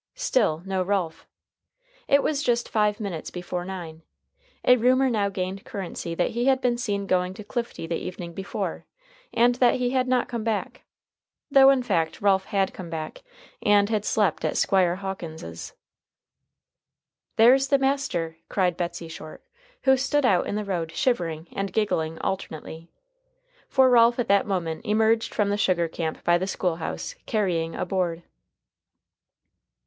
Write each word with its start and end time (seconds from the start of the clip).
Still 0.15 0.63
no 0.65 0.81
Ralph. 0.81 1.27
It 2.07 2.23
was 2.23 2.41
just 2.41 2.67
five 2.69 2.99
minutes 2.99 3.29
before 3.29 3.63
nine. 3.63 4.01
A 4.65 4.75
rumor 4.75 5.11
now 5.11 5.29
gained 5.29 5.63
currency 5.63 6.15
that 6.15 6.31
he 6.31 6.45
had 6.45 6.59
been 6.59 6.75
seen 6.79 7.05
going 7.05 7.35
to 7.35 7.43
Clifty 7.43 7.85
the 7.87 7.97
evening 7.99 8.33
before, 8.33 8.87
and 9.31 9.53
that 9.61 9.75
he 9.75 9.91
had 9.91 10.07
not 10.07 10.27
come 10.27 10.43
back, 10.43 10.85
though 11.51 11.69
in 11.69 11.83
fact 11.83 12.19
Ralph 12.19 12.45
had 12.45 12.73
come 12.73 12.89
back, 12.89 13.21
and 13.61 13.89
had 13.89 14.03
slept 14.03 14.43
at 14.43 14.57
Squire 14.57 14.95
Hawkins's. 14.95 15.73
"There's 17.35 17.67
the 17.67 17.77
master," 17.77 18.37
cried 18.49 18.75
Betsey 18.77 19.07
Short, 19.07 19.43
who 19.83 19.95
stood 19.97 20.25
out 20.25 20.47
in 20.47 20.55
the 20.55 20.65
road 20.65 20.91
shivering 20.91 21.47
and 21.51 21.71
giggling 21.71 22.17
alternately. 22.21 22.89
For 23.69 23.87
Ralph 23.87 24.17
at 24.17 24.27
that 24.29 24.47
moment 24.47 24.83
emerged 24.83 25.31
from 25.31 25.49
the 25.49 25.57
sugar 25.57 25.87
camp 25.87 26.23
by 26.23 26.39
the 26.39 26.47
school 26.47 26.77
house, 26.77 27.13
carrying 27.27 27.75
a 27.75 27.85
board. 27.85 28.23